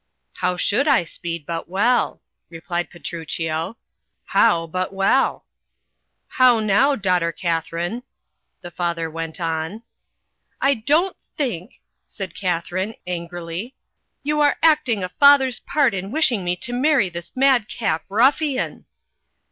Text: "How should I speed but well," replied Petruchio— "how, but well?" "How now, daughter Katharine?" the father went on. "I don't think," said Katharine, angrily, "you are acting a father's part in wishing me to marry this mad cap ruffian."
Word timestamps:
"How 0.37 0.57
should 0.57 0.87
I 0.87 1.03
speed 1.03 1.45
but 1.45 1.69
well," 1.69 2.23
replied 2.49 2.89
Petruchio— 2.89 3.77
"how, 4.33 4.65
but 4.65 4.91
well?" 4.91 5.45
"How 6.39 6.59
now, 6.59 6.95
daughter 6.95 7.31
Katharine?" 7.31 8.01
the 8.61 8.71
father 8.71 9.11
went 9.11 9.39
on. 9.39 9.83
"I 10.59 10.73
don't 10.73 11.15
think," 11.37 11.81
said 12.07 12.33
Katharine, 12.33 12.95
angrily, 13.05 13.75
"you 14.23 14.39
are 14.41 14.57
acting 14.63 15.03
a 15.03 15.09
father's 15.19 15.59
part 15.59 15.93
in 15.93 16.09
wishing 16.09 16.43
me 16.43 16.55
to 16.55 16.73
marry 16.73 17.07
this 17.07 17.35
mad 17.35 17.67
cap 17.69 18.03
ruffian." 18.09 18.85